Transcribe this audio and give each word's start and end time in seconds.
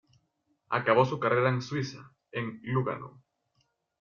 Acabó 0.69 1.05
su 1.05 1.19
carrera 1.19 1.49
en 1.51 1.61
Suiza, 1.61 2.11
en 2.31 2.59
Lugano. 2.63 3.21